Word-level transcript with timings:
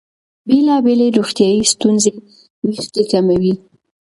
بېلابېلې 0.47 1.07
روغتیايي 1.17 1.63
ستونزې 1.73 2.11
وېښتې 2.65 3.03
کموي. 3.11 3.53